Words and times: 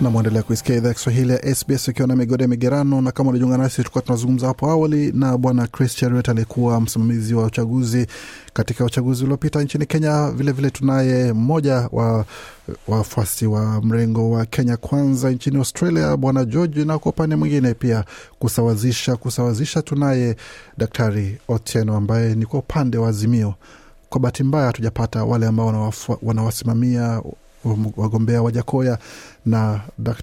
na 0.00 0.10
mwendelea 0.10 0.42
kuisikia 0.42 0.76
idhaa 0.76 0.88
ya 0.88 0.94
Kiswahili 0.94 1.32
ya 1.32 1.54
SBS 1.54 1.88
ukiwa 1.88 2.08
na 2.08 2.16
migode 2.16 2.44
ya 2.44 2.48
migerano, 2.48 3.00
na 3.00 3.12
kama 3.12 3.30
unajiunga 3.30 3.58
nasi, 3.58 3.76
tulikuwa 3.76 4.02
tunazungumza 4.02 4.46
hapo 4.46 4.70
awali 4.70 5.12
na 5.12 5.38
bwana 5.38 5.66
Chris 5.66 5.94
Cheruiyot 5.96 6.28
aliyekuwa 6.28 6.80
msimamizi 6.80 7.34
wa 7.34 7.44
uchaguzi 7.44 8.06
katika 8.52 8.84
uchaguzi 8.84 9.24
uliopita 9.24 9.62
nchini 9.62 9.86
Kenya. 9.86 10.22
Vilevile 10.30 10.52
vile 10.52 10.70
tunaye 10.70 11.32
mmoja 11.32 11.88
wa 11.92 12.24
wafuasi 12.88 13.46
wa 13.46 13.82
mrengo 13.82 14.30
wa 14.30 14.46
Kenya 14.46 14.76
Kwanza 14.76 15.30
nchini 15.30 15.56
Australia, 15.56 16.16
bwana 16.16 16.44
George, 16.44 16.84
na 16.84 16.98
kwa 16.98 17.12
upande 17.12 17.36
mwingine 17.36 17.74
pia 17.74 18.04
kusawazisha 18.38 19.16
kusawazisha, 19.16 19.82
tunaye 19.82 20.36
daktari 20.78 21.38
Otieno 21.48 21.96
ambaye 21.96 22.34
ni 22.34 22.46
kwa 22.46 22.58
upande 22.60 22.98
wa 22.98 23.08
Azimio. 23.08 23.54
Kwa 24.08 24.20
bahati 24.20 24.42
mbaya 24.44 24.66
hatujapata 24.66 25.24
wale 25.24 25.46
ambao 25.46 25.92
wanawasimamia 26.22 27.22
wagombea 27.96 28.42
Wajakoya 28.42 28.98
na, 29.48 29.80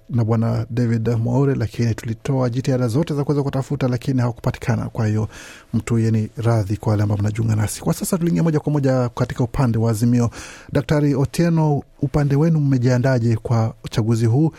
na 0.10 0.24
bwana 0.24 0.66
David 0.70 1.10
Mwaure, 1.10 1.56
lakini 1.56 1.96
tulitoa 1.96 2.50
jitihada 2.50 2.88
zote 2.88 3.14
za 3.14 3.24
kuweza 3.24 3.44
kutafuta, 3.44 3.88
lakini 3.88 4.22
hawakupatikana. 4.22 4.90
Kwa 4.90 5.08
hiyo 5.08 5.28
mtu 5.74 6.00
yeni 6.00 6.30
radhi 6.38 6.78
kwa 6.78 6.92
wale 6.92 7.04
ambao 7.04 7.18
mnajiunga 7.18 7.56
nasi 7.56 7.82
kwa 7.82 7.94
sasa. 7.94 8.18
Tuliingia 8.18 8.44
moja 8.44 8.60
kwa 8.60 8.72
moja 8.72 9.10
katika 9.10 9.44
upande 9.44 9.78
wa 9.78 9.92
Azimio. 9.92 10.30
Daktari 10.72 11.16
Otieno, 11.16 11.84
upande 12.02 12.36
wenu 12.36 12.60
mmejiandaje 12.60 13.36
kwa 13.36 13.74
uchaguzi 13.84 14.26
huu? 14.26 14.52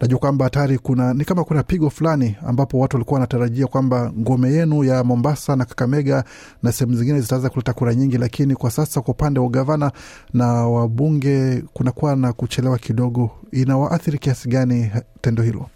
Najua 0.00 0.18
kwamba 0.18 0.44
hatari 0.44 0.78
kuna 0.78 1.14
ni 1.14 1.24
kama 1.24 1.44
kuna 1.44 1.62
pigo 1.62 1.90
fulani 1.90 2.36
ambapo 2.46 2.78
watu 2.78 2.96
walikuwa 2.96 3.14
wanatarajia 3.20 3.66
kwamba 3.66 4.12
ngome 4.18 4.52
yenu 4.52 4.84
ya 4.84 5.04
Mombasa 5.04 5.56
na 5.56 5.64
Kakamega 5.64 6.24
na 6.62 6.72
sehemu 6.72 6.96
zingine 6.96 7.20
zitaweza 7.20 7.50
kuleta 7.50 7.72
kura 7.72 7.94
nyingi, 7.94 8.18
lakini 8.18 8.54
kwa 8.54 8.70
sasa 8.70 9.00
kwa 9.00 9.14
upande 9.14 9.40
wa 9.40 9.48
gavana 9.48 9.92
na 10.32 10.46
wabunge 10.46 11.62
kunakuwa 11.72 12.16
na 12.16 12.32
kuchelewa 12.32 12.78
kidogo. 12.78 13.30
Inawaathiri 13.52 14.13
kiasi 14.18 14.48
gani 14.48 14.90
tendo 15.20 15.42
hilo? 15.42 15.70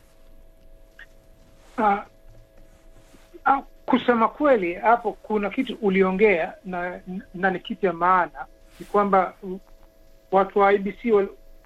Uh, 1.79 1.99
uh, 3.47 3.65
kusema 3.87 4.29
kweli 4.29 4.75
hapo 4.75 5.13
kuna 5.13 5.51
kitu 5.51 5.79
uliongea 5.83 6.55
na, 6.65 7.01
na 7.35 7.51
ni 7.51 7.61
kitu 7.61 7.87
ya 7.87 7.93
maana 7.93 8.47
ni 8.81 8.87
kwamba 8.87 9.35
watu 10.31 10.59
wa 10.59 10.73
IBC 10.73 10.99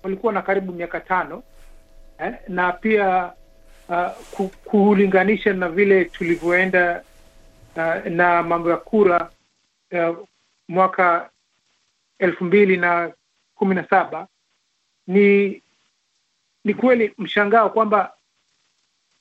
walikuwa 0.02 0.32
na 0.32 0.42
karibu 0.42 0.72
miaka 0.72 1.00
tano 1.00 1.42
eh, 2.18 2.34
na 2.48 2.72
pia 2.72 3.32
uh, 3.88 4.46
kulinganisha 4.64 5.52
na 5.52 5.68
vile 5.68 6.04
tulivyoenda 6.04 7.02
uh, 7.76 8.06
na 8.06 8.42
mambo 8.42 8.70
ya 8.70 8.76
kura 8.76 9.30
uh, 9.92 10.18
mwaka 10.68 11.30
elfu 12.18 12.44
mbili 12.44 12.76
na 12.76 13.12
kumi 13.54 13.74
na 13.74 13.88
saba 13.88 14.26
ni 15.06 15.61
ni 16.64 16.74
kweli 16.74 17.14
mshangao 17.18 17.70
kwamba 17.70 18.12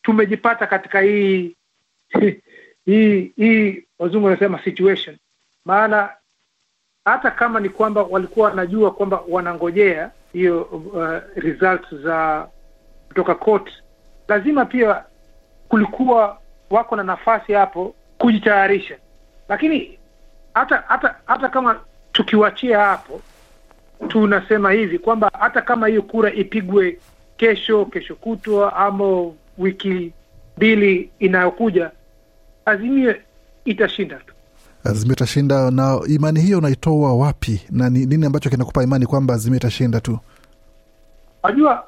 tumejipata 0.02 0.68
katika 0.68 1.02
hii 1.02 1.56
hii 2.86 3.32
hii 3.36 3.84
wazungu 4.00 4.26
wanasema 4.26 4.64
situation. 4.64 5.18
Maana 5.66 6.10
hata 7.06 7.32
kama 7.32 7.60
ni 7.60 7.70
kwamba 7.70 8.04
walikuwa 8.04 8.50
wanajua 8.50 8.92
kwamba 8.92 9.24
wanangojea 9.28 10.12
hiyo 10.34 10.62
uh, 10.64 11.18
results 11.36 11.96
za 11.96 12.48
kutoka 13.08 13.36
court, 13.36 13.72
lazima 14.28 14.66
pia 14.66 15.04
kulikuwa 15.70 16.38
wako 16.70 16.96
na 16.96 17.04
nafasi 17.04 17.54
hapo 17.54 17.96
kujitayarisha. 18.18 18.98
Lakini 19.50 20.00
hata 20.54 20.84
hata 20.88 21.16
hata 21.26 21.50
kama 21.50 21.80
tukiwachia 22.12 22.80
hapo, 22.80 23.22
tunasema 24.08 24.72
hivi 24.72 25.00
kwamba 25.00 25.32
hata 25.40 25.62
kama 25.62 25.88
hiyo 25.88 26.02
kura 26.02 26.32
ipigwe 26.34 27.00
kesho, 27.42 27.86
kesho 27.86 28.16
kutwa, 28.16 28.76
ama 28.76 29.32
wiki 29.58 30.12
mbili 30.58 31.10
inayokuja, 31.20 31.92
Azimio 32.66 33.16
itashinda 33.66 34.16
tu. 34.16 34.34
Azimio 34.84 35.14
itashinda. 35.14 35.72
Na 35.72 36.00
imani 36.08 36.42
hiyo 36.42 36.58
unaitoa 36.58 37.14
wapi, 37.16 37.62
na 37.70 37.90
ni 37.90 38.06
nini 38.06 38.26
ambacho 38.26 38.50
kinakupa 38.50 38.84
imani 38.84 39.06
kwamba 39.06 39.34
Azimio 39.34 39.58
itashinda 39.58 40.02
tu? 40.02 40.20
Najua 41.44 41.84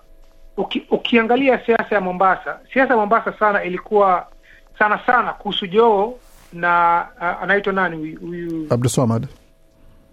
uki, 0.58 0.86
ukiangalia 0.92 1.66
siasa 1.66 1.96
ya 1.96 2.02
Mombasa, 2.02 2.60
siasa 2.74 2.94
ya 2.94 3.00
Mombasa 3.00 3.34
sana 3.40 3.64
ilikuwa 3.64 4.28
sana 4.80 5.00
sana 5.06 5.34
kuhusu 5.34 5.68
Joho 5.68 6.20
na 6.54 7.06
uh, 7.18 7.44
anaitwa 7.44 7.74
nani 7.74 8.16
huyu 8.16 8.68
Abdulswamad 8.70 9.28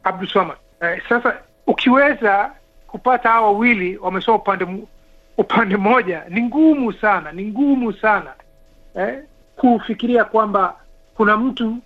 Abdulswamad. 0.05 0.57
Uh, 0.81 1.09
sasa 1.09 1.35
ukiweza 1.67 2.53
kupata 2.87 3.29
hawa 3.29 3.47
wawili 3.47 3.97
wamesoma 3.97 4.39
upande 4.39 4.65
upande 5.41 5.77
mmoja, 5.77 6.23
ni 6.29 6.43
ngumu 6.43 6.93
sana, 6.93 7.33
ni 7.33 7.45
ngumu 7.47 7.93
sana 7.93 8.31
eh, 8.95 9.19
kufikiria 9.57 10.25
kwamba 10.25 10.75
kuna 11.15 11.37
mtu 11.37 11.77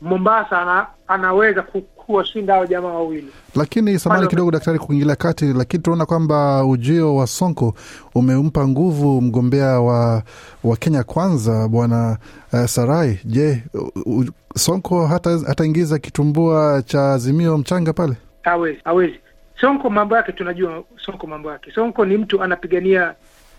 Mombasa 0.00 0.60
ana, 0.62 0.86
anaweza 1.08 1.62
kuwashinda 1.96 2.54
hao 2.54 2.66
jamaa 2.66 2.88
wawili. 2.88 3.28
Lakini 3.56 3.98
samani 3.98 4.26
kidogo, 4.26 4.50
daktari, 4.50 4.78
kuingilia 4.78 5.16
kati, 5.16 5.44
lakini 5.44 5.82
tunaona 5.82 6.06
kwamba 6.06 6.64
ujio 6.66 7.16
wa 7.16 7.26
Sonko 7.26 7.74
umempa 8.14 8.68
nguvu 8.68 9.20
mgombea 9.20 9.80
wa, 9.80 10.22
wa 10.64 10.76
Kenya 10.76 11.02
Kwanza 11.04 11.68
bwana 11.68 12.18
uh, 12.52 12.64
Sarai. 12.64 13.20
Je, 13.24 13.62
uh, 14.06 14.24
Sonko 14.56 15.06
hata 15.06 15.30
hataingiza 15.46 15.98
kitumbua 15.98 16.82
cha 16.86 17.12
Azimio 17.12 17.58
mchanga 17.58 17.92
pale? 17.92 18.14
Hawezi, 18.42 18.80
hawezi. 18.84 19.18
Sonko 19.64 19.90
mambo 19.90 20.16
yake 20.16 20.32
tunajua, 20.32 20.84
Sonko 21.06 21.26
mambo 21.26 21.50
yake, 21.52 21.70
Sonko 21.72 22.04
ni 22.04 22.16
mtu 22.16 22.42
anapigania 22.42 23.14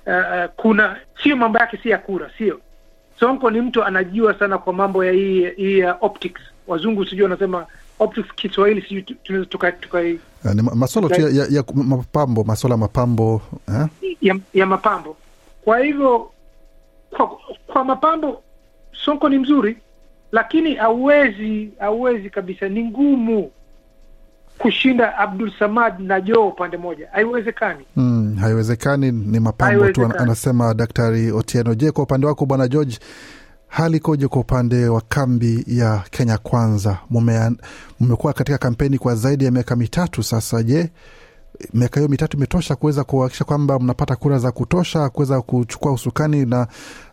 uh, 0.07 0.13
uh, 0.13 0.45
kuna 0.55 0.97
sio 1.23 1.35
mambo 1.35 1.59
yake 1.59 1.77
si 1.83 1.89
ya 1.89 1.97
kura, 1.97 2.31
sio 2.37 2.59
Sonko 3.19 3.49
ni 3.51 3.61
mtu 3.61 3.83
anajua 3.83 4.39
sana 4.39 4.57
kwa 4.57 4.73
mambo 4.73 5.05
ya 5.05 5.11
hii 5.11 5.49
hii 5.49 5.79
ya 5.79 5.97
optics. 6.01 6.41
Wazungu 6.67 7.05
sijui 7.05 7.23
wanasema 7.23 7.65
optics, 7.99 8.27
Kiswahili 8.35 8.81
sijui 8.81 9.01
tunaweza 9.01 9.49
tuka, 9.49 9.71
tuka 9.71 10.01
ni 10.03 10.19
masuala 10.75 11.09
tu 11.09 11.21
ya, 11.21 11.29
ya, 11.29 11.45
ya 11.49 11.63
mapambo, 11.73 12.43
masuala 12.43 12.77
mapambo 12.77 13.41
eh? 13.67 13.87
ya, 14.21 14.35
ya 14.53 14.65
mapambo. 14.65 15.17
Kwa 15.63 15.79
hivyo 15.79 16.31
kwa, 17.09 17.27
kwa 17.67 17.83
mapambo 17.83 18.41
Sonko 19.05 19.29
ni 19.29 19.37
mzuri, 19.39 19.77
lakini 20.31 20.75
hauwezi 20.75 21.69
hauwezi 21.79 22.29
kabisa, 22.29 22.69
ni 22.69 22.83
ngumu 22.83 23.51
kushinda 24.57 25.17
Abdul 25.17 25.51
Samad 25.59 25.99
na 25.99 26.21
Joe 26.21 26.47
upande 26.47 26.77
moja, 26.77 27.07
haiwezekani. 27.11 27.85
Mm, 27.95 28.35
haiwezekani, 28.41 29.11
ni 29.11 29.39
mapambo 29.39 29.91
tu, 29.91 30.05
anasema 30.19 30.73
Daktari 30.73 31.31
Otieno. 31.31 31.75
Je, 31.75 31.91
kwa 31.91 32.03
upande 32.03 32.27
wako 32.27 32.45
Bwana 32.45 32.67
George, 32.67 32.99
hali 33.67 33.97
ikoje 33.97 34.27
kwa 34.27 34.41
upande 34.41 34.87
wa 34.87 35.01
kambi 35.01 35.63
ya 35.67 36.03
Kenya 36.11 36.37
Kwanza? 36.37 36.97
Mmekuwa 37.99 38.33
katika 38.33 38.57
kampeni 38.57 38.97
kwa 38.97 39.15
zaidi 39.15 39.45
ya 39.45 39.51
miaka 39.51 39.75
mitatu 39.75 40.23
sasa. 40.23 40.63
Je, 40.63 40.89
miaka 41.73 41.99
hiyo 41.99 42.09
mitatu 42.09 42.37
imetosha 42.37 42.75
kuweza 42.75 43.03
kuhakikisha 43.03 43.45
kwamba 43.45 43.79
mnapata 43.79 44.15
kura 44.15 44.37
za 44.39 44.51
kutosha 44.51 45.09
kuweza 45.09 45.41
kuchukua 45.41 45.91
usukani 45.91 46.45
na 46.45 46.67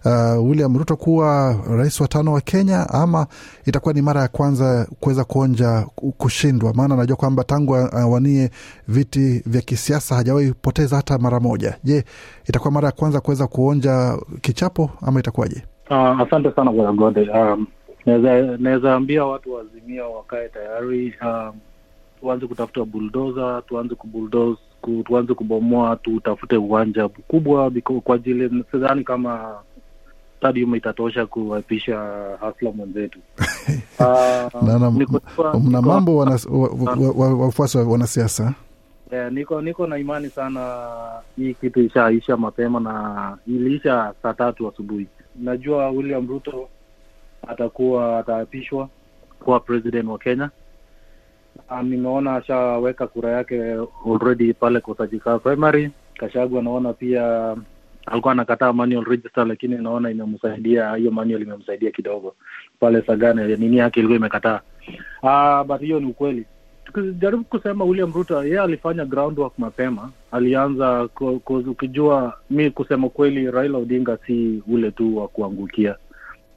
uh, 0.05 0.49
William 0.49 0.79
Ruto 0.79 0.97
kuwa 0.97 1.57
rais 1.71 2.01
wa 2.01 2.09
tano 2.09 2.33
wa 2.33 2.41
Kenya, 2.41 2.89
ama 2.91 3.27
itakuwa 3.67 3.95
ni 3.95 4.03
mara 4.03 4.21
ya 4.21 4.29
kwanza 4.29 4.87
kuweza 5.01 5.25
kuonja 5.25 5.87
kushindwa? 6.19 6.75
Maana 6.75 6.97
najua 6.97 7.17
kwamba 7.17 7.45
tangu 7.45 7.77
awanie 7.77 8.51
viti 8.89 9.43
vya 9.47 9.61
kisiasa 9.61 10.15
hajawahi 10.15 10.53
poteza 10.63 10.97
hata 10.97 11.19
mara 11.19 11.41
moja. 11.41 11.77
Je, 11.85 12.05
itakuwa 12.49 12.71
mara 12.73 12.87
ya 12.87 12.93
kwanza 12.93 13.21
kuweza 13.21 13.47
kuonja 13.47 14.17
kichapo 14.41 14.91
ama 15.03 15.21
itakuwaje? 15.21 15.63
Uh, 15.91 16.21
asante 16.21 16.53
sana 16.53 16.73
bwana 16.73 16.93
Gode. 16.93 17.31
Um, 17.31 17.67
naweza 18.59 18.95
ambia 18.95 19.25
watu 19.25 19.53
wazimia 19.55 20.05
wakae 20.07 20.49
tayari 20.49 21.15
um, 21.25 21.53
tuanze 22.23 22.47
kutafuta 22.47 22.85
buldoza, 22.85 23.63
tuanze 23.69 23.95
kubuldoze, 23.95 24.59
tuanze 25.05 25.35
kubomoa, 25.35 25.97
tutafute 25.97 26.57
uwanja 26.57 27.05
mkubwa 27.05 27.71
kwa 28.05 28.15
ajili, 28.17 28.65
sidhani 28.71 29.05
kama 29.05 29.55
stadium 30.39 30.75
itatosha 30.75 31.27
kuwapisha 31.27 31.97
hasla 32.41 32.73
mwenzetu. 32.73 33.19
Mna 35.63 35.83
mambo 35.83 36.17
wafuasi 37.39 37.79
wa 37.79 37.85
wanasiasa 37.85 38.55
Yeah, 39.13 39.33
niko 39.33 39.61
niko 39.63 39.87
na 39.87 39.99
imani 39.99 40.29
sana 40.31 40.81
hii 41.37 41.55
kitu 41.55 41.81
ishaisha 41.81 42.37
mapema 42.37 42.81
na 42.81 43.39
iliisha 43.47 44.15
saa 44.23 44.33
tatu 44.35 44.69
asubuhi. 44.69 45.07
Najua 45.37 45.91
William 45.91 46.29
Ruto 46.29 46.69
atakuwa 47.49 48.19
ataapishwa 48.19 48.89
kuwa 49.45 49.61
president 49.61 50.09
wa 50.09 50.19
Kenya. 50.19 50.51
Um, 51.71 51.89
nimeona 51.89 52.37
ashaweka 52.37 53.07
kura 53.07 53.31
yake 53.31 53.77
already 54.07 54.53
pale 54.53 54.81
Kusajika 54.81 55.39
primary. 55.39 55.91
Kashagu 56.19 56.59
anaona 56.59 56.93
pia 56.93 57.57
alikuwa 58.07 58.33
anakataa 58.33 58.73
manual 58.73 59.05
register, 59.05 59.47
lakini 59.47 59.77
naona 59.79 60.11
imemsaidia 60.11 60.95
hiyo 60.95 61.11
manual 61.11 61.43
imemsaidia 61.43 61.91
kidogo 61.91 62.35
pale 62.81 63.03
Sagana, 63.03 63.47
nini 63.47 63.77
yake 63.77 64.01
ilikuwa 64.01 64.17
imekataa. 64.17 64.61
Uh, 65.23 65.67
but 65.67 65.81
hiyo 65.81 66.01
ni 66.01 66.07
ukweli. 66.07 66.45
Tukijaribu 66.85 67.45
kusema 67.45 67.85
William 67.85 68.13
Ruto, 68.13 68.45
yeye 68.45 68.61
alifanya 68.61 69.05
groundwork 69.05 69.53
mapema, 69.59 70.11
alianza 70.33 71.09
ukijua, 71.49 72.35
mi 72.51 72.71
kusema 72.71 73.09
kweli, 73.09 73.51
Raila 73.51 73.79
Odinga 73.79 74.19
si 74.27 74.63
ule 74.69 74.91
tu 74.91 75.17
wa 75.19 75.29
kuangukia, 75.29 75.97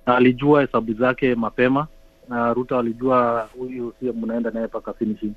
alijua 0.05 0.61
hesabu 0.61 0.93
zake 0.93 1.35
mapema 1.35 1.87
na 2.29 2.53
Ruto 2.53 2.79
alijua 2.79 3.49
huyu 3.57 3.93
sio 3.99 4.13
mnaenda 4.13 4.51
naye 4.51 4.65
mpaka 4.65 4.93
finishing, 4.93 5.31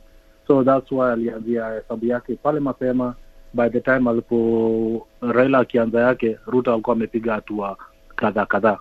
so 0.46 0.64
that's 0.64 0.92
why 0.92 1.10
alianzia 1.12 1.68
hesabu 1.68 2.06
yake 2.06 2.34
pale 2.42 2.60
mapema. 2.60 3.14
By 3.54 3.68
the 3.68 3.80
time 3.80 4.10
alipo 4.10 5.06
Raila 5.20 5.58
akianza 5.58 6.00
yake, 6.00 6.38
Ruto 6.46 6.72
alikuwa 6.72 6.96
amepiga 6.96 7.32
hatua 7.34 7.76
kadhaa 8.16 8.46
kadhaa. 8.46 8.78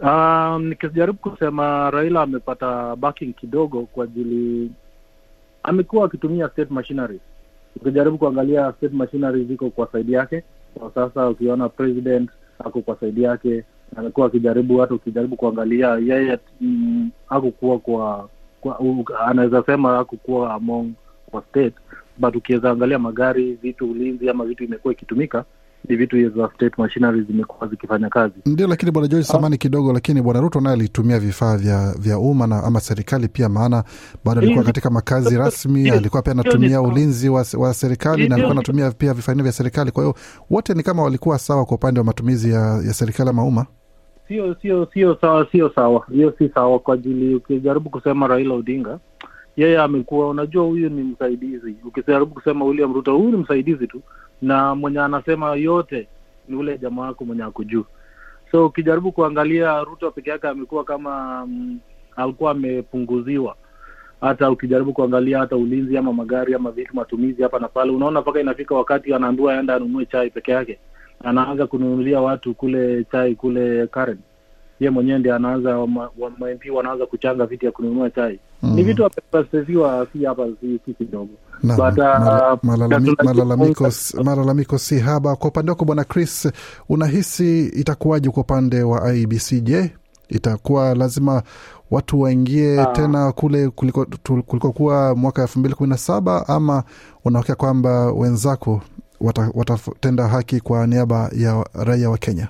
Um, 0.00 0.64
nikijaribu 0.68 1.18
kusema 1.18 1.90
Raila 1.90 2.22
amepata 2.22 2.96
backing 2.96 3.34
kidogo 3.34 3.82
kwa 3.82 4.04
ajili 4.04 4.70
amekuwa 5.62 6.04
akitumia 6.06 6.48
state 6.48 6.70
machinery. 6.70 7.20
Ukijaribu 7.76 8.18
kuangalia 8.18 8.72
state 8.72 8.92
machinery 8.92 9.44
ziko 9.44 9.70
kwa 9.70 9.88
saidi 9.92 10.12
yake 10.12 10.42
kwa 10.74 10.90
sasa, 10.94 11.28
ukiona 11.28 11.68
president 11.68 12.30
ako 12.58 12.80
kwa 12.80 12.96
saidi 13.00 13.22
yake, 13.22 13.64
amekuwa 13.96 14.26
akijaribu, 14.26 14.78
hata 14.78 14.94
ukijaribu 14.94 15.36
kuangalia 15.36 15.88
yeye 15.88 16.38
mm, 16.60 17.10
hakukuwa 17.28 17.78
kwa, 17.78 18.28
kwa 18.60 18.78
anaweza 19.26 19.62
sema 19.66 19.96
hakukuwa 19.96 20.54
among 20.54 20.92
kwa 21.30 21.42
state 21.42 21.74
but 22.18 22.36
ukiweza 22.36 22.70
angalia 22.70 22.98
magari, 22.98 23.54
vitu, 23.62 23.90
ulinzi 23.90 24.28
ama 24.30 24.44
vitu 24.44 24.64
imekuwa 24.64 24.92
ikitumika 24.94 25.44
ni 25.88 25.96
vitu 25.96 26.30
za 26.30 26.50
state 26.54 26.78
machinery 26.78 27.22
zimekuwa 27.22 27.68
zikifanya 27.70 28.08
kazi. 28.08 28.34
Ndio, 28.46 28.66
lakini 28.66 28.90
bwana 28.92 29.08
George, 29.08 29.26
samani 29.28 29.58
kidogo, 29.58 29.92
lakini 29.92 30.22
bwana 30.22 30.40
Ruto 30.40 30.60
naye 30.60 30.74
alitumia 30.76 31.18
vifaa 31.20 31.56
vya 31.56 31.94
vya 31.98 32.18
umma 32.18 32.46
na 32.46 32.64
ama 32.64 32.80
serikali 32.80 33.28
pia, 33.28 33.48
maana 33.48 33.84
bado 34.24 34.40
alikuwa 34.40 34.64
katika 34.64 34.90
makazi 34.90 35.36
rasmi, 35.36 35.90
alikuwa 35.90 36.22
pia 36.22 36.32
anatumia 36.32 36.80
ulinzi 36.80 37.28
wa, 37.28 37.46
wa 37.58 37.74
serikali 37.74 38.28
na 38.28 38.34
alikuwa 38.34 38.52
anatumia 38.52 38.90
pia 38.90 39.14
vifaa 39.14 39.34
vya 39.34 39.52
serikali. 39.52 39.90
Kwa 39.90 40.02
hiyo 40.04 40.14
wote 40.50 40.74
ni 40.74 40.82
kama 40.82 41.02
walikuwa 41.02 41.38
sawa 41.38 41.64
kwa 41.64 41.74
upande 41.76 42.00
wa 42.00 42.06
matumizi 42.06 42.50
ya, 42.50 42.60
ya 42.86 42.94
serikali 42.94 43.30
ama 43.30 43.44
umma. 43.44 43.66
Sio 44.32 44.54
sio 44.62 44.86
sio 44.92 45.16
sawa 45.20 45.46
sio 45.52 45.70
sawa. 45.74 46.06
Hiyo 46.12 46.34
si 46.38 46.48
sawa 46.48 46.78
kwa 46.78 46.94
ajili 46.94 47.34
ukijaribu 47.34 47.90
kusema 47.90 48.26
raila 48.26 48.54
odinga 48.54 48.98
yeye 49.56 49.78
amekuwa 49.78 50.28
unajua 50.28 50.64
huyu 50.64 50.90
ni 50.90 51.02
msaidizi. 51.02 51.76
Ukijaribu 51.84 52.34
kusema 52.34 52.64
william 52.64 52.94
ruto 52.94 53.16
huyu 53.16 53.30
ni 53.30 53.36
msaidizi 53.36 53.86
tu 53.86 54.02
na 54.42 54.74
mwenye 54.74 55.00
anasema 55.00 55.54
yote 55.56 56.08
ni 56.48 56.56
ule 56.56 56.78
jamaa 56.78 57.02
wako 57.02 57.24
mwenye 57.24 57.42
ako 57.42 57.64
juu. 57.64 57.84
So 58.52 58.66
ukijaribu 58.66 59.12
kuangalia 59.12 59.84
ruto 59.84 60.10
peke 60.10 60.30
yake 60.30 60.48
amekuwa 60.48 60.84
kama 60.84 61.46
mm, 61.46 61.78
alikuwa 62.16 62.50
amepunguziwa. 62.50 63.56
Hata 64.20 64.50
ukijaribu 64.50 64.92
kuangalia 64.92 65.38
hata 65.38 65.56
ulinzi 65.56 65.96
ama 65.96 66.12
magari 66.12 66.54
ama 66.54 66.70
vitu 66.70 66.96
matumizi 66.96 67.42
hapa 67.42 67.58
na 67.58 67.68
pale 67.68 67.90
unaona 67.92 68.20
mpaka 68.20 68.40
inafika 68.40 68.74
wakati 68.74 69.14
anaambiwa 69.14 69.54
aenda 69.54 69.74
anunue 69.74 70.06
chai 70.06 70.30
peke 70.30 70.52
yake 70.52 70.78
anaanza 71.24 71.66
kununulia 71.66 72.20
watu 72.20 72.54
kule 72.54 73.04
chai 73.12 73.34
kule 73.34 73.86
Karen. 73.86 74.18
Ye 74.80 74.90
mwenyewe 74.90 75.18
ndi 75.18 75.30
anaanza 75.30 75.78
wa- 75.78 76.10
wa- 76.18 76.32
wanaanza 76.74 77.06
kuchanga 77.06 77.46
viti 77.46 77.66
ya 77.66 77.72
kununua 77.72 78.10
chai 78.10 78.38
Mm. 78.62 78.74
ni 78.74 78.82
vitu 78.82 79.04
amepastesiwa 79.04 80.06
si 80.12 80.24
hapa 80.24 80.46
si, 80.60 80.80
si 80.86 80.94
kidogo 80.94 81.30
uh, 82.62 82.64
malalami- 82.64 84.24
malalamiko, 84.24 84.78
si 84.78 84.98
haba. 84.98 85.36
Kwa 85.36 85.48
upande 85.48 85.70
wako 85.70 85.84
bwana 85.84 86.04
Chris, 86.04 86.48
unahisi 86.88 87.66
itakuwaje 87.66 88.30
kwa 88.30 88.42
upande 88.42 88.82
wa 88.82 89.14
IBC? 89.14 89.60
Je, 89.60 89.90
itakuwa 90.28 90.94
lazima 90.94 91.42
watu 91.90 92.20
waingie 92.20 92.80
Ah. 92.80 92.86
tena 92.86 93.32
kule 93.32 93.68
kuliko 93.68 94.06
kulikokuwa 94.46 95.14
mwaka 95.14 95.42
elfu 95.42 95.58
mbili 95.58 95.74
kumi 95.74 95.88
na 95.90 95.96
saba 95.96 96.48
ama 96.48 96.82
unaokea 97.24 97.54
kwamba 97.54 98.12
wenzako 98.12 98.82
wata- 99.22 99.50
watatenda 99.54 100.28
haki 100.28 100.60
kwa 100.60 100.86
niaba 100.86 101.30
ya 101.36 101.66
raia 101.86 102.10
wa 102.10 102.18
Kenya? 102.18 102.48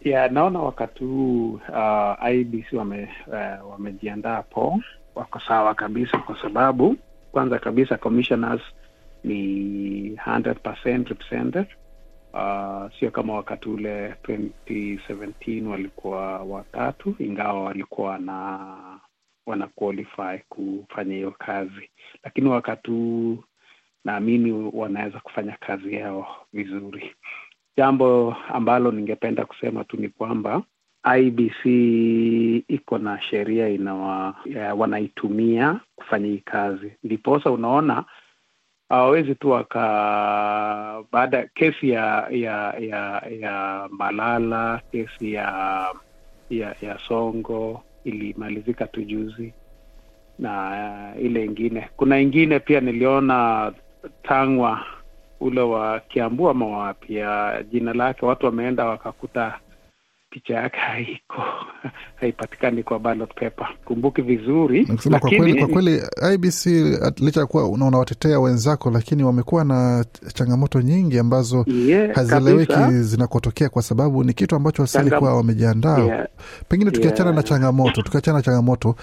ya 0.00 0.28
naona 0.28 0.58
wakati 0.58 1.04
huu 1.04 1.50
uh, 1.52 2.30
IBC 2.30 2.72
wame 2.72 3.08
uh, 3.26 3.70
wamejiandaa 3.70 4.42
po 4.42 4.80
wako 5.14 5.40
sawa 5.48 5.74
kabisa 5.74 6.18
kwa 6.18 6.42
sababu 6.42 6.96
kwanza 7.32 7.58
kabisa 7.58 7.96
commissioners 7.96 8.60
ni 9.24 9.40
100% 10.10 11.08
represented 11.08 11.66
uh, 12.32 12.98
sio 12.98 13.10
kama 13.10 13.34
wakati 13.34 13.68
ule 13.68 14.14
2017 14.24 15.66
walikuwa 15.66 16.38
watatu 16.38 17.14
ingawa 17.18 17.64
walikuwa 17.64 18.10
wana 18.10 18.66
wana 19.46 19.66
qualify 19.66 20.38
kufanya 20.48 21.14
hiyo 21.14 21.34
kazi 21.38 21.90
lakini 22.24 22.48
wakati 22.48 22.90
huu 22.90 23.38
naamini 24.04 24.70
wanaweza 24.72 25.20
kufanya 25.20 25.56
kazi 25.60 25.94
yao 25.94 26.26
vizuri. 26.52 27.14
Jambo 27.76 28.36
ambalo 28.48 28.90
ningependa 28.92 29.44
kusema 29.44 29.84
tu 29.84 29.96
ni 29.96 30.08
kwamba 30.08 30.62
IBC 31.18 31.64
iko 32.68 32.98
na 32.98 33.22
sheria 33.22 33.68
inawa 33.68 34.34
wanaitumia 34.76 35.80
kufanya 35.96 36.26
hii 36.26 36.38
kazi, 36.44 36.92
ndiposa 37.04 37.50
unaona 37.50 38.04
hawawezi 38.88 39.34
tu 39.34 39.50
waka 39.50 41.04
baada 41.12 41.46
kesi 41.54 41.90
ya 41.90 42.26
ya 42.30 42.74
ya 42.78 43.22
ya 43.40 43.88
Malala, 43.92 44.80
kesi 44.92 45.32
ya 45.32 45.86
ya 46.50 46.74
ya 46.82 46.98
Songo 47.08 47.82
ilimalizika 48.04 48.86
tu 48.86 49.02
juzi, 49.02 49.52
na 50.38 51.14
ile 51.20 51.44
ingine, 51.44 51.88
kuna 51.96 52.20
ingine 52.20 52.58
pia 52.60 52.80
niliona 52.80 53.72
Tangwa 54.22 54.80
ule 55.40 55.60
wa 55.60 56.00
Kiambu 56.00 56.48
ama 56.50 56.66
wapi 56.66 57.14
ya 57.16 57.64
jina 57.72 57.92
lake, 57.92 58.26
watu 58.26 58.46
wameenda 58.46 58.84
wakakuta 58.86 59.54
picha 60.30 60.54
yake 60.54 60.76
haiko 60.78 61.42
haipatikani 62.20 62.82
kwa 62.82 62.98
ballot 62.98 63.34
paper. 63.34 63.68
Kumbuki 63.84 64.22
vizuri, 64.22 64.86
lakini, 64.88 65.18
kwa 65.18 65.30
kweli, 65.30 65.54
kwa 65.58 65.68
kweli 65.68 66.02
IBC 66.34 66.66
licha 67.20 67.40
ya 67.40 67.46
kuwa 67.46 67.68
unawatetea 67.68 68.40
wenzako, 68.40 68.90
lakini 68.90 69.24
wamekuwa 69.24 69.64
na 69.64 70.04
changamoto 70.34 70.80
nyingi 70.80 71.18
ambazo 71.18 71.64
yeah, 71.68 72.14
hazieleweki 72.14 72.90
zinakotokea, 72.90 73.68
kwa 73.68 73.82
sababu 73.82 74.24
ni 74.24 74.32
kitu 74.32 74.56
ambacho 74.56 74.82
wasilikuwa 74.82 75.36
wamejiandaa 75.36 75.98
Yeah. 75.98 76.26
pengine 76.68 76.90
tukiachana 76.90 77.24
Yeah. 77.30 77.36
na 77.36 77.42
changamoto 77.42 78.02
tukiachana 78.02 78.36
na 78.38 78.42
changamoto 78.42 78.96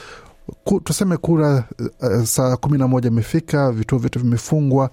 ku, 0.63 0.80
tuseme 0.80 1.18
kura 1.18 1.63
uh, 2.01 2.24
saa 2.24 2.58
kumi 2.58 2.77
na 2.77 2.88
moja 2.88 3.08
imefika 3.10 3.72
vituo 3.72 4.00
vyote 4.00 4.20
vimefungwa. 4.20 4.89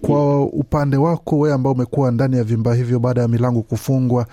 Kwa 0.00 0.40
upande 0.44 0.96
wako 0.96 1.38
wewe 1.38 1.54
ambao 1.54 1.72
umekuwa 1.72 2.10
ndani 2.10 2.36
ya 2.36 2.44
vyumba 2.44 2.74
hivyo 2.74 2.98
baada 2.98 3.20
ya 3.22 3.28
milango 3.28 3.62
kufungwa 3.62 4.26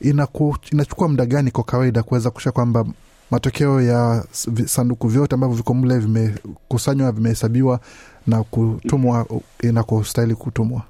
inaku, 0.00 0.56
inachukua 0.72 1.08
muda 1.08 1.26
gani 1.26 1.50
kwa 1.50 1.64
kawaida 1.64 2.02
kuweza 2.02 2.30
kusha 2.30 2.52
kwamba 2.52 2.84
matokeo 3.30 3.80
ya 3.80 4.24
sanduku 4.64 5.08
vyote 5.08 5.34
ambavyo 5.34 5.56
viko 5.56 5.74
mle 5.74 5.98
vimekusanywa 5.98 7.12
vimehesabiwa 7.12 7.80
na 8.26 8.42
kutumwa 8.42 9.26
inakostahili 9.62 10.34
kutumwa? 10.34 10.82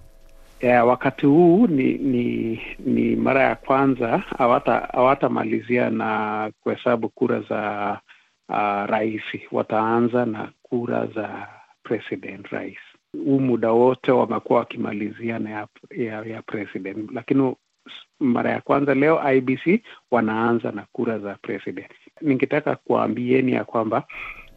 Yeah, 0.61 0.87
wakati 0.89 1.27
huu 1.27 1.67
ni 1.67 1.93
ni 1.99 2.61
ni 2.87 3.17
mara 3.17 3.43
ya 3.43 3.55
kwanza 3.55 4.19
hawatamalizia 4.93 5.91
na 5.91 6.51
kuhesabu 6.63 7.09
kura 7.09 7.41
za 7.41 7.99
uh, 8.51 8.87
rais. 8.87 9.23
Wataanza 9.53 10.27
na 10.27 10.49
kura 10.63 11.07
za 11.07 11.49
president 11.83 12.47
rais. 12.47 12.79
Huu 13.25 13.41
muda 13.41 13.71
wote 13.73 14.13
wamekuwa 14.13 14.59
wakimalizia 14.59 15.39
na 15.39 15.51
ya, 15.51 15.67
ya, 15.97 16.23
ya 16.25 16.43
president, 16.43 17.11
lakini 17.13 17.55
mara 18.21 18.51
ya 18.51 18.61
kwanza 18.61 18.95
leo 18.95 19.33
IBC 19.33 19.83
wanaanza 20.11 20.73
na 20.73 20.87
kura 20.93 21.19
za 21.19 21.35
president. 21.35 21.91
Ningetaka 22.21 22.77
kuambieni 22.77 23.53
ya 23.53 23.65
kwamba 23.65 24.05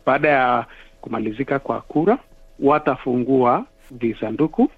baada 0.06 0.30
ya 0.30 0.66
kumalizika 1.02 1.60
kwa 1.60 1.82
kura 1.82 2.18
watafungua 2.60 3.66
visanduku 3.92 4.70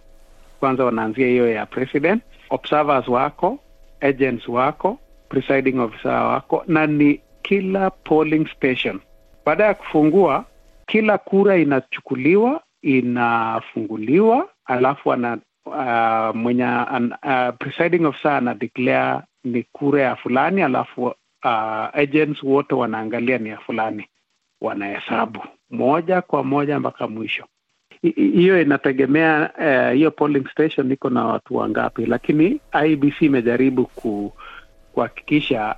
kwanza 0.59 0.85
wanaanzia 0.85 1.27
hiyo 1.27 1.51
ya 1.51 1.65
president, 1.65 2.23
observers 2.49 3.07
wako, 3.07 3.59
agents 4.01 4.47
wako, 4.47 4.99
presiding 5.29 5.79
officer 5.79 6.11
wako, 6.11 6.63
na 6.67 6.87
ni 6.87 7.21
kila 7.49 7.89
polling 7.89 8.47
station. 8.57 8.99
Baada 9.45 9.65
ya 9.65 9.73
kufungua, 9.73 10.45
kila 10.87 11.17
kura 11.17 11.57
inachukuliwa, 11.57 12.61
inafunguliwa, 12.81 14.49
alafu 14.65 15.13
ana 15.13 15.37
uh, 15.65 16.35
mwenye 16.35 16.63
uh, 16.65 17.55
presiding 17.59 18.05
officer 18.05 18.31
ana 18.31 18.53
declare 18.53 19.21
ni 19.43 19.63
kura 19.63 20.01
ya 20.01 20.15
fulani, 20.15 20.61
alafu 20.61 21.03
uh, 21.05 21.13
agents 21.93 22.43
wote 22.43 22.75
wanaangalia 22.75 23.37
ni 23.37 23.49
ya 23.49 23.57
fulani, 23.57 24.07
wanahesabu 24.61 25.39
moja 25.69 26.21
kwa 26.21 26.43
moja 26.43 26.79
mpaka 26.79 27.07
mwisho 27.07 27.45
hi- 28.01 28.09
hi- 28.15 28.31
hiyo 28.31 28.61
inategemea 28.61 29.49
hiyo 29.59 29.91
hiyo 29.93 30.11
polling 30.11 30.47
station 30.51 30.91
iko 30.91 31.09
na 31.09 31.25
watu 31.25 31.55
wangapi, 31.55 32.05
lakini 32.05 32.59
IBC 32.85 33.21
imejaribu 33.21 33.85
ku 33.85 34.33
kuhakikisha 34.95 35.75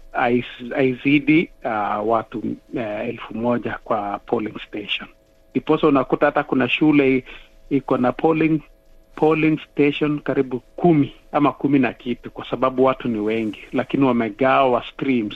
haizidi 0.76 1.50
uh, 1.66 2.10
watu 2.10 2.40
uh, 2.74 2.82
elfu 2.82 3.38
moja 3.38 3.80
kwa 3.84 4.20
polling 4.20 4.60
station. 4.68 5.10
Ndiposa 5.52 5.88
unakuta 5.88 6.26
hata 6.26 6.44
kuna 6.44 6.70
shule 6.70 7.24
iko 7.70 7.98
na 7.98 8.12
polling 8.12 8.62
polling 9.16 9.60
station 9.72 10.20
karibu 10.20 10.60
kumi 10.60 11.14
ama 11.32 11.52
kumi 11.52 11.80
na 11.80 11.94
kitu, 11.94 12.32
kwa 12.32 12.50
sababu 12.50 12.84
watu 12.84 13.08
ni 13.08 13.20
wengi, 13.20 13.60
lakini 13.74 14.04
wamegawa 14.06 14.84
streams 14.94 15.36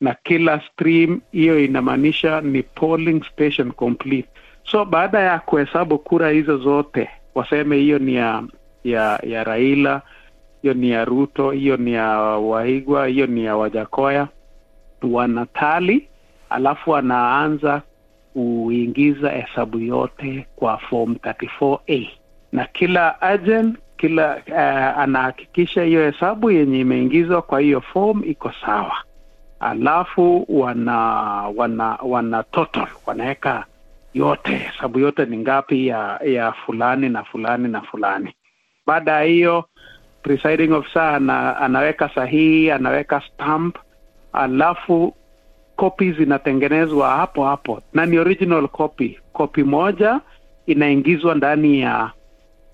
na 0.00 0.14
kila 0.22 0.60
stream 0.60 1.20
hiyo 1.32 1.64
inamaanisha 1.64 2.40
ni 2.40 2.62
polling 2.62 3.24
station 3.32 3.72
complete. 3.72 4.28
So 4.64 4.84
baada 4.84 5.20
ya 5.20 5.38
kuhesabu 5.38 5.98
kura 5.98 6.30
hizo 6.30 6.56
zote, 6.58 7.08
waseme 7.34 7.76
hiyo 7.76 7.98
ni 7.98 8.14
ya 8.14 8.42
ya, 8.84 9.20
ya 9.22 9.44
Raila, 9.44 10.02
hiyo 10.64 10.74
ni 10.74 10.90
ya 10.90 11.04
Ruto, 11.04 11.50
hiyo 11.50 11.76
ni 11.76 11.92
ya 11.92 12.08
Waigwa, 12.18 13.06
hiyo 13.06 13.26
ni 13.26 13.44
ya 13.44 13.56
Wajakoya, 13.56 14.28
wanatali 15.02 16.08
alafu 16.50 16.90
wanaanza 16.90 17.82
kuingiza 18.32 19.30
hesabu 19.30 19.78
yote 19.78 20.46
kwa 20.56 20.78
form 20.78 21.12
34A 21.12 22.08
na 22.52 22.64
kila 22.64 23.20
agent 23.22 23.76
kila 23.96 24.36
uh, 24.36 24.98
anahakikisha 25.02 25.82
hiyo 25.82 26.10
hesabu 26.10 26.50
yenye 26.50 26.80
imeingizwa 26.80 27.42
kwa 27.42 27.60
hiyo 27.60 27.80
form 27.80 28.22
iko 28.26 28.52
sawa. 28.66 28.96
Alafu 29.60 30.44
wana 30.48 30.96
wana 31.56 31.98
wana 32.02 32.42
total 32.42 32.86
wanaweka 33.06 33.64
yote 34.14 34.52
hesabu 34.56 34.98
yote 34.98 35.24
ni 35.26 35.38
ngapi 35.38 35.86
ya 35.86 36.20
ya 36.26 36.52
fulani 36.52 37.08
na 37.08 37.24
fulani 37.24 37.68
na 37.68 37.80
fulani. 37.80 38.34
Baada 38.86 39.12
ya 39.12 39.22
hiyo 39.22 39.64
presiding 40.24 40.72
officer 40.72 41.02
ana, 41.02 41.56
anaweka 41.56 42.08
sahihi 42.14 42.70
anaweka 42.70 43.20
stamp 43.20 43.76
alafu 44.32 45.14
kopi 45.76 46.12
zinatengenezwa 46.12 47.10
hapo 47.10 47.44
hapo. 47.44 47.82
Na 47.92 48.06
ni 48.06 48.18
original 48.18 48.68
copy. 48.68 49.18
Kopi 49.32 49.62
moja 49.62 50.20
inaingizwa 50.66 51.34
ndani 51.34 51.80
ya 51.80 52.10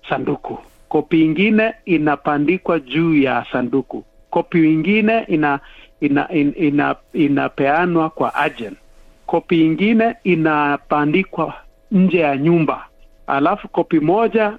sanduku. 0.09 0.57
Kopi 0.89 1.25
ingine 1.25 1.73
inapandikwa 1.85 2.79
juu 2.79 3.15
ya 3.15 3.45
sanduku. 3.51 4.03
Kopi 4.29 4.73
ingine 4.73 5.23
ina 5.27 5.59
ina, 6.01 6.29
ina, 6.33 6.55
ina 6.55 6.95
inapeanwa 7.13 8.09
kwa 8.09 8.35
agent. 8.35 8.77
Kopi 9.25 9.65
ingine 9.65 10.15
inapandikwa 10.23 11.53
nje 11.91 12.19
ya 12.19 12.37
nyumba. 12.37 12.85
Alafu 13.27 13.67
kopi 13.67 13.99
moja 13.99 14.57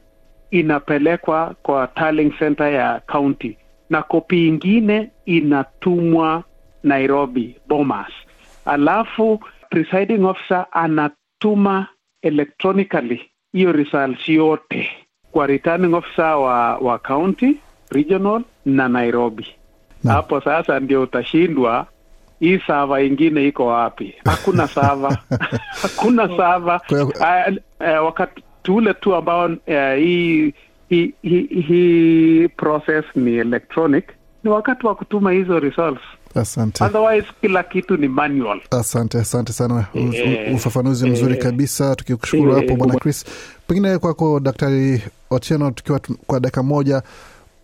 inapelekwa 0.52 1.54
kwa 1.62 1.86
tallying 1.86 2.30
center 2.38 2.72
ya 2.72 3.00
county 3.12 3.56
na 3.90 4.02
kopi 4.02 4.48
ingine 4.48 5.10
inatumwa 5.26 6.44
Nairobi 6.82 7.56
Bomas, 7.68 8.12
alafu 8.64 9.40
presiding 9.70 10.24
officer 10.24 10.66
anatuma 10.72 11.86
electronically 12.22 13.20
hiyo 13.52 13.72
results 13.72 14.28
yote 14.28 14.90
kwa 15.32 15.46
returning 15.46 15.94
officer 15.94 16.24
wa 16.34 16.76
wa 16.76 16.98
county 16.98 17.56
regional 17.90 18.42
na 18.66 18.88
Nairobi. 18.88 19.46
na. 20.04 20.12
Hapo 20.12 20.40
sasa 20.40 20.80
ndio 20.80 21.02
utashindwa 21.02 21.86
hii 22.40 22.58
sava 22.66 23.02
ingine 23.02 23.48
iko 23.48 23.66
wapi? 23.66 24.14
Hakuna 24.24 24.68
sava, 24.68 25.18
hakuna 25.82 26.36
sava. 26.36 26.80
Uh, 26.90 27.54
uh, 27.80 28.04
wakati 28.04 28.42
ule 28.68 28.94
tu 28.94 29.14
ambao 29.14 29.46
uh, 29.46 29.94
hii 29.98 30.54
hii 30.88 31.14
hi, 31.22 31.40
hi 31.68 32.48
process 32.56 33.04
ni 33.14 33.34
electronic. 33.34 34.04
Ni 34.44 34.50
wakati 34.50 34.86
wa 34.86 34.94
kutuma 34.94 35.32
hizo 35.32 35.60
results. 35.60 36.00
Asante. 36.34 36.84
Otherwise 36.84 37.26
kila 37.40 37.62
kitu 37.62 37.96
ni 37.96 38.08
manual. 38.08 38.60
Asante 38.70 39.18
asante 39.18 39.52
sana. 39.52 39.86
Eh, 39.94 40.54
ufafanuzi 40.54 41.10
mzuri 41.10 41.32
eh, 41.34 41.42
kabisa. 41.42 41.96
Tukikushukuru 41.96 42.50
eh, 42.50 42.56
hapo 42.56 42.76
bwana 42.76 42.94
eh, 42.94 43.00
chris. 43.00 43.24
Pengine 43.66 43.98
kwako 43.98 44.40
daktari 44.40 45.02
otieno 45.30 45.70
tukiwa 45.70 46.00
kwa 46.26 46.40
dakika 46.40 46.62
moja 46.62 47.02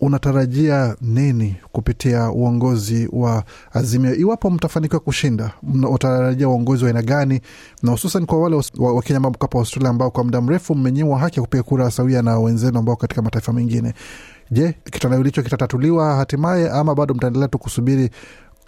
unatarajia 0.01 0.95
nini 1.01 1.55
kupitia 1.71 2.31
uongozi 2.31 3.09
wa 3.11 3.43
azimio? 3.73 4.15
Iwapo 4.15 4.49
mtafanikiwa 4.49 4.99
kushinda 4.99 5.51
unatarajia 5.73 6.49
uongozi 6.49 6.83
wa 6.83 6.89
aina 6.89 7.01
gani? 7.01 7.41
Na 7.83 7.91
hususan 7.91 8.25
kwa 8.25 8.41
wale 8.41 8.61
wakenya 8.79 9.17
ambao 9.17 9.31
mko 9.31 9.57
australia 9.59 9.89
ambao 9.89 10.11
kwa 10.11 10.23
muda 10.23 10.41
mrefu 10.41 10.75
mmenyimwa 10.75 11.19
haki 11.19 11.39
ya 11.39 11.43
kupiga 11.43 11.63
kura 11.63 11.91
sawia 11.91 12.21
na 12.21 12.39
wenzenu 12.39 12.79
ambao 12.79 12.95
katika 12.95 13.21
mataifa 13.21 13.53
mengine. 13.53 13.93
Je 14.51 14.75
kitandawili 14.91 15.29
hicho 15.29 15.43
kitatatuliwa 15.43 16.15
hatimaye 16.15 16.69
ama 16.69 16.95
bado 16.95 17.13
mtaendelea 17.13 17.47
tu 17.47 17.57
kusubiri 17.57 18.09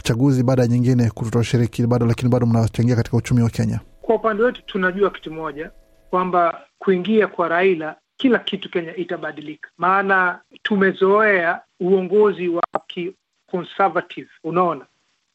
chaguzi 0.03 0.43
baada 0.43 0.61
ya 0.61 0.67
nyingine 0.67 1.09
kutoshiriki 1.09 1.87
bado 1.87 2.05
lakini 2.05 2.31
bado 2.31 2.45
mnachangia 2.45 2.95
katika 2.95 3.17
uchumi 3.17 3.41
wa 3.41 3.49
kenya? 3.49 3.79
Kwa 4.01 4.15
upande 4.15 4.43
wetu 4.43 4.61
tunajua 4.65 5.09
kitu 5.09 5.31
moja 5.33 5.71
kwamba 6.09 6.57
kuingia 6.79 7.27
kwa 7.27 7.47
Raila 7.47 7.95
kila 8.21 8.39
kitu 8.39 8.69
Kenya 8.69 8.95
itabadilika, 8.95 9.69
maana 9.77 10.39
tumezoea 10.63 11.61
uongozi 11.79 12.47
wa 12.49 12.63
ki 12.87 13.13
conservative. 13.51 14.29
Unaona, 14.43 14.85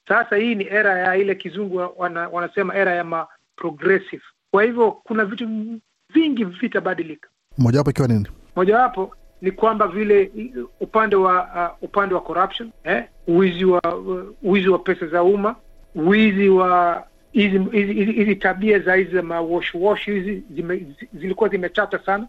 sasa 0.09 0.37
hii 0.37 0.55
ni 0.55 0.65
era 0.67 0.99
ya 0.99 1.17
ile 1.17 1.35
kizungu 1.35 1.89
wana, 1.97 2.29
wanasema 2.29 2.75
era 2.75 2.93
ya 2.95 3.05
ma 3.05 3.27
progressive. 3.57 4.23
Kwa 4.51 4.63
hivyo 4.63 4.93
kuna 4.93 5.25
vitu 5.25 5.49
vingi 6.15 6.45
vitabadilika. 6.45 7.29
mojawapo 7.59 7.91
ikiwa 7.91 8.09
nini 8.09 8.27
Mojawapo 8.57 9.15
ni 9.43 9.51
kwamba 9.51 9.89
vile 9.89 10.31
upande 10.81 11.17
wa 11.17 11.43
uh, 11.79 11.83
upande 11.89 12.15
wa 12.15 12.21
corruption 12.21 12.71
eh, 12.85 13.05
wizi 13.29 13.65
wa 13.65 13.81
uwizi 14.43 14.69
wa 14.69 14.79
pesa 14.79 15.07
za 15.07 15.23
umma, 15.23 15.57
wizi 15.95 16.49
wa 16.49 17.05
hizi 17.33 18.37
tabia 18.37 18.79
za 18.79 18.95
hizi 18.95 19.23
mawashwash 19.23 19.75
wash 19.75 19.83
wash 19.83 20.05
hizi 20.07 20.43
zilikuwa 21.15 21.49
zimechacha 21.49 21.99
sana 21.99 22.27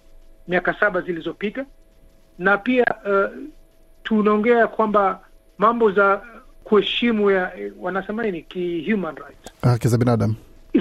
miaka 0.48 0.74
saba 0.80 1.02
zilizopita, 1.02 1.66
na 2.40 2.58
pia 2.58 2.86
uh, 3.06 3.38
tunaongea 4.04 4.68
kwamba 4.68 5.20
mambo 5.58 5.92
za 5.92 6.22
kuheshimu 6.64 7.32
ya 7.32 7.52
wanasema 7.80 8.24
nini? 8.24 8.42
Ki 8.42 8.92
human 8.92 9.16
rights 9.16 9.52
haki 9.62 9.88
za 9.88 9.98
binadamu. 9.98 10.36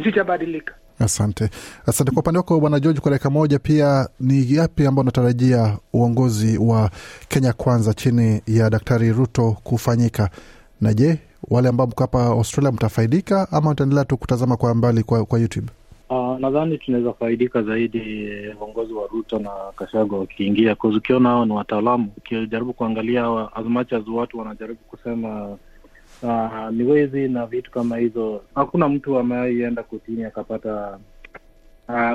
Zitabadilika. 0.05 0.75
asante. 0.99 1.51
Asante. 1.87 2.11
Kwa 2.13 2.21
upande 2.21 2.39
wako 2.39 2.61
bwana 2.61 2.81
george 2.81 3.01
kwa 3.01 3.11
dakika 3.11 3.31
moja 3.31 3.59
pia 3.59 4.09
ni 4.21 4.55
yapi 4.55 4.87
ambao 4.87 5.03
unatarajia 5.03 5.79
uongozi 5.93 6.59
wa 6.59 6.91
kenya 7.29 7.53
kwanza 7.53 7.95
chini 7.95 8.43
ya 8.47 8.71
daktari 8.71 9.13
ruto 9.13 9.57
kufanyika? 9.65 10.31
Na 10.81 10.95
je 10.95 11.19
wale 11.49 11.69
ambao 11.69 11.87
mko 11.87 12.03
hapa 12.05 12.23
australia 12.25 12.73
mtafaidika 12.73 13.49
ama 13.53 13.71
utaendelea 13.71 14.05
tu 14.05 14.17
kutazama 14.17 14.57
kwa 14.57 14.75
mbali 14.75 15.03
kwa, 15.03 15.25
kwa 15.25 15.39
youtube 15.39 15.69
nadhani 16.39 16.79
tunaweza 16.79 17.13
faidika 17.13 17.63
zaidi 17.63 18.25
eh, 18.25 18.57
uongozi 18.63 18.93
wa 18.93 19.07
Ruto 19.07 19.39
na 19.39 19.51
Kashago 19.77 20.19
wakiingia, 20.19 20.75
cause 20.75 20.97
ukiona 20.99 21.29
hao 21.29 21.45
ni 21.45 21.53
wataalamu. 21.53 22.13
Ukijaribu 22.17 22.73
kuangalia 22.73 23.21
hawa, 23.21 23.57
as 23.57 23.65
much 23.67 23.93
as 23.93 24.09
watu 24.09 24.39
wanajaribu 24.39 24.79
kusema 24.81 25.59
uh, 26.23 26.71
ni 26.71 26.83
wezi 26.85 27.29
na 27.29 27.47
vitu 27.47 27.71
kama 27.71 27.97
hizo, 27.97 28.43
hakuna 28.55 28.89
mtu 28.89 29.19
ameienda 29.19 29.83
kotini 29.83 30.25
akapata 30.25 30.99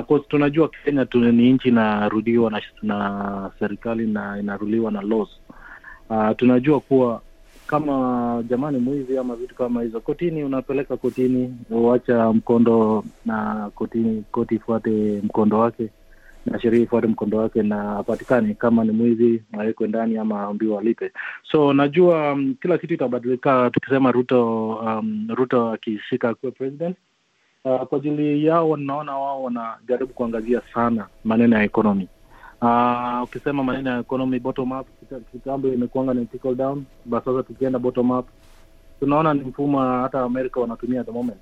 uh, 0.08 0.20
tunajua 0.28 0.68
Kenya 0.84 1.06
tu 1.06 1.20
ni 1.20 1.52
nchi 1.52 1.68
inarudiwa 1.68 2.50
na, 2.50 2.62
na 2.82 3.50
serikali 3.58 4.06
na 4.06 4.38
inaruliwa 4.38 4.90
na 4.90 5.02
laws. 5.02 5.28
Uh, 6.10 6.30
tunajua 6.36 6.80
kuwa 6.80 7.22
kama 7.72 8.44
jamani 8.48 8.78
mwizi 8.78 9.18
ama 9.18 9.36
vitu 9.36 9.54
kama 9.54 9.82
hizo. 9.82 10.00
Kotini 10.00 10.44
unapeleka 10.44 10.96
kotini 10.96 11.54
uacha 11.70 12.32
mkondo 12.32 13.04
na 13.26 13.70
kotini 13.74 14.24
koti 14.30 14.54
ifuate 14.54 15.20
mkondo 15.24 15.58
wake 15.58 15.88
na 16.46 16.60
sheria 16.60 16.80
ifuate 16.82 17.06
mkondo 17.06 17.38
wake 17.38 17.62
na 17.62 17.96
apatikane. 17.98 18.54
Kama 18.54 18.84
ni 18.84 18.90
mwizi 18.92 19.42
awekwe 19.52 19.88
ndani 19.88 20.18
ama 20.18 20.40
aambiwa 20.40 20.80
alipe. 20.80 21.12
So 21.50 21.72
najua 21.72 22.32
um, 22.32 22.54
kila 22.62 22.78
kitu 22.78 22.94
itabadilika 22.94 23.70
tukisema 23.70 24.12
ruto 24.12 24.68
um, 24.74 25.28
ruto 25.34 25.68
akishika 25.70 26.28
akuwe 26.28 26.52
president. 26.52 26.96
Uh, 27.64 27.82
kwa 27.82 27.98
ajili 27.98 28.44
yao 28.46 28.76
naona 28.76 29.12
wao 29.18 29.42
wanajaribu 29.42 30.14
kuangazia 30.14 30.62
sana 30.74 31.06
maneno 31.24 31.56
ya 31.56 31.62
economy 31.64 32.08
Uh, 32.62 33.22
ukisema 33.22 33.64
maneno 33.64 33.90
ya 33.90 33.98
economy 33.98 34.38
bottom 34.38 34.72
up 34.72 34.86
kitambo 35.32 35.68
imekuanga 35.68 36.14
ni 36.14 36.26
trickle 36.26 36.54
down 36.54 36.84
but 37.04 37.24
sasa 37.24 37.42
tukienda 37.42 37.78
bottom 37.78 38.10
up 38.10 38.26
tunaona 39.00 39.34
ni 39.34 39.40
mfumo 39.40 39.78
hata 39.80 40.20
amerika 40.20 40.60
wanatumia 40.60 41.00
at 41.00 41.06
the 41.06 41.12
moment. 41.12 41.38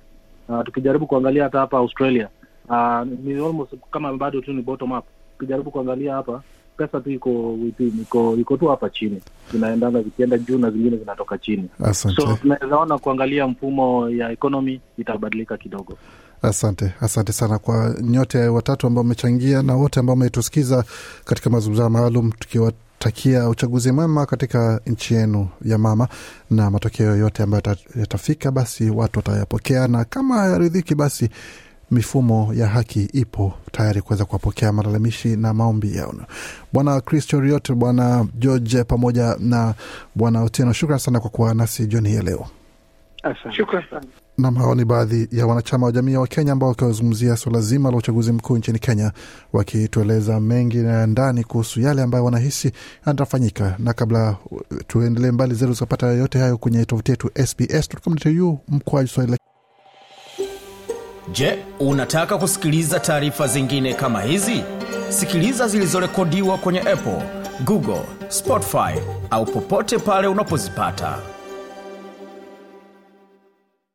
Uh, 0.49 0.61
tukijaribu 0.63 1.07
kuangalia 1.07 1.43
hata 1.43 1.59
hapa 1.59 1.77
australia 1.77 2.29
uh, 2.69 3.01
ni 3.23 3.33
almost 3.33 3.71
kama 3.91 4.13
bado 4.17 4.41
tu 4.41 4.53
ni 4.53 4.61
bottom 4.61 4.91
up. 4.91 5.05
Tukijaribu 5.37 5.71
kuangalia 5.71 6.13
hapa 6.13 6.41
pesa 6.77 6.99
tu 7.01 7.11
iko 7.11 7.57
iko 8.01 8.35
iko 8.37 8.57
tu 8.57 8.67
hapa 8.67 8.89
chini. 8.89 9.21
Zinaendanga 9.51 10.01
zikienda 10.01 10.37
juu 10.37 10.57
na 10.57 10.71
zingine 10.71 10.97
zinatoka 10.97 11.37
chini. 11.37 11.69
Asante. 11.83 12.21
So 12.21 12.35
tunawezaona 12.41 12.97
kuangalia 12.97 13.47
mfumo 13.47 14.09
ya 14.09 14.31
economy 14.31 14.81
itabadilika 14.97 15.57
kidogo 15.57 15.97
Asante, 16.41 16.93
asante 17.01 17.33
sana 17.33 17.59
kwa 17.59 17.95
nyote 18.01 18.47
watatu 18.47 18.87
ambao 18.87 19.03
mmechangia 19.03 19.61
na 19.61 19.75
wote 19.75 19.99
ambao 19.99 20.15
mmetusikiza 20.15 20.83
katika 21.25 21.49
mazungumzo 21.49 21.89
maalum, 21.89 22.31
tukiwatakia 22.31 23.49
uchaguzi 23.49 23.91
mwema 23.91 24.25
katika 24.25 24.81
nchi 24.87 25.13
yenu 25.13 25.47
ya 25.65 25.77
mama, 25.77 26.07
na 26.49 26.71
matokeo 26.71 27.15
yote 27.15 27.43
ambayo 27.43 27.63
yatafika, 27.95 28.51
basi 28.51 28.89
watu 28.89 29.19
watayapokea, 29.19 29.87
na 29.87 30.03
kama 30.05 30.35
hayaridhiki, 30.37 30.95
basi 30.95 31.29
mifumo 31.91 32.53
ya 32.55 32.67
haki 32.67 33.03
ipo 33.13 33.53
tayari 33.71 34.01
kuweza 34.01 34.25
kuwapokea 34.25 34.71
malalamishi 34.71 35.35
na 35.35 35.53
maombi 35.53 35.95
yao. 35.95 36.13
Bwana 36.73 37.01
Chris 37.01 37.27
Choriot, 37.27 37.73
Bwana 37.73 38.27
George 38.35 38.83
pamoja 38.83 39.35
na 39.39 39.73
Bwana 40.15 40.41
Otieno, 40.43 40.73
shukran 40.73 40.99
sana 40.99 41.19
kwa 41.19 41.29
kuwa 41.29 41.53
nasi 41.53 41.85
jioni 41.87 42.09
hii 42.09 42.15
ya 42.15 42.21
leo. 42.21 42.47
Shukran 43.57 43.83
sana. 43.89 44.05
Nam, 44.41 44.55
hawa 44.55 44.75
ni 44.75 44.85
baadhi 44.85 45.27
ya 45.31 45.47
wanachama 45.47 45.85
wa 45.85 45.91
jamii 45.91 46.15
wa 46.15 46.27
Kenya 46.27 46.51
ambao 46.51 46.69
wakiwazungumzia 46.69 47.37
suala 47.37 47.61
zima 47.61 47.91
la 47.91 47.97
uchaguzi 47.97 48.31
mkuu 48.31 48.57
nchini 48.57 48.79
Kenya, 48.79 49.11
wakitueleza 49.53 50.39
mengi 50.39 50.77
na 50.77 51.07
ndani 51.07 51.43
kuhusu 51.43 51.81
yale 51.81 52.01
ambayo 52.01 52.25
wanahisi 52.25 52.71
yatafanyika. 53.07 53.75
Na 53.79 53.93
kabla 53.93 54.35
tuendelee 54.87 55.31
mbali 55.31 55.53
zetu 55.55 55.73
zikapata 55.73 56.07
yote 56.07 56.39
hayo 56.39 56.57
kwenye 56.57 56.85
tovuti 56.85 57.11
yetu 57.11 57.29
sbs.com.au 57.45 58.59
mkwaju 58.67 59.07
swahili. 59.07 59.37
Je, 61.31 61.59
unataka 61.79 62.37
kusikiliza 62.37 62.99
taarifa 62.99 63.47
zingine 63.47 63.93
kama 63.93 64.21
hizi? 64.21 64.63
Sikiliza 65.09 65.67
zilizorekodiwa 65.67 66.57
kwenye 66.57 66.79
Apple, 66.79 67.21
Google, 67.65 68.01
Spotify 68.29 68.93
au 69.29 69.45
popote 69.45 69.97
pale 69.97 70.27
unapozipata. 70.27 71.17